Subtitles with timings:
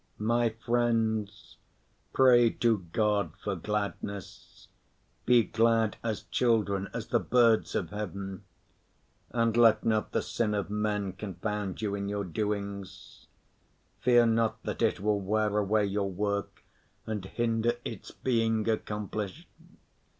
[0.17, 1.57] My friends,
[2.11, 4.67] pray to God for gladness.
[5.27, 8.43] Be glad as children, as the birds of heaven.
[9.29, 13.27] And let not the sin of men confound you in your doings.
[13.99, 16.63] Fear not that it will wear away your work
[17.05, 19.47] and hinder its being accomplished.